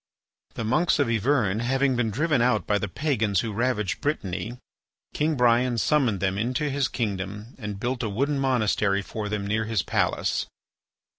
[0.55, 4.57] The monks of Yvern having been driven out by the pagans who ravaged Brittany,
[5.13, 9.65] King Brian summoned them into his kingdom and built a wooden monastery for them near
[9.65, 10.47] his palace.